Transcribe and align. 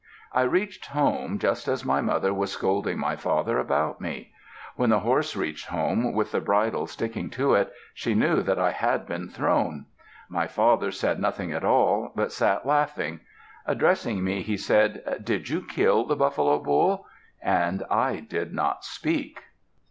I 0.33 0.41
reached 0.41 0.87
home 0.87 1.37
just 1.37 1.67
as 1.67 1.85
my 1.85 2.01
mother 2.01 2.33
was 2.33 2.51
scolding 2.53 2.97
my 2.97 3.15
father 3.15 3.59
about 3.59 4.01
me. 4.01 4.31
When 4.75 4.89
the 4.89 5.01
horse 5.01 5.35
reached 5.35 5.67
home 5.67 6.13
with 6.15 6.31
the 6.31 6.41
bridle 6.41 6.87
sticking 6.87 7.29
to 7.37 7.53
it, 7.53 7.71
she 7.93 8.15
knew 8.15 8.41
that 8.41 8.57
I 8.57 8.71
had 8.71 9.05
been 9.05 9.29
thrown. 9.29 9.85
My 10.27 10.47
father 10.47 10.89
said 10.89 11.19
nothing 11.19 11.51
at 11.53 11.63
all, 11.63 12.13
but 12.15 12.31
sat 12.31 12.65
laughing. 12.65 13.19
Addressing 13.67 14.23
me, 14.23 14.41
he 14.41 14.57
said, 14.57 15.19
"Did 15.23 15.49
you 15.49 15.61
kill 15.67 16.05
the 16.05 16.15
buffalo 16.15 16.57
bull?" 16.57 17.05
And 17.39 17.83
I 17.91 18.21
did 18.21 18.55
not 18.55 18.83
speak. 18.83 19.43